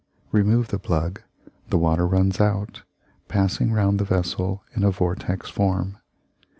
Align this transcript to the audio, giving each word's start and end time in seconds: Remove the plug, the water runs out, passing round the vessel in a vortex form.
Remove 0.31 0.69
the 0.69 0.79
plug, 0.79 1.21
the 1.69 1.77
water 1.77 2.07
runs 2.07 2.41
out, 2.41 2.81
passing 3.27 3.71
round 3.71 3.99
the 3.99 4.03
vessel 4.03 4.63
in 4.75 4.83
a 4.83 4.89
vortex 4.89 5.47
form. 5.47 5.95